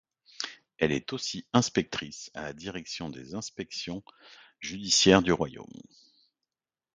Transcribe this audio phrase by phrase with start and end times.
[0.79, 4.01] Elle est aussi inspectrice à la Direction des inspections
[4.59, 5.69] judiciaires du royaume.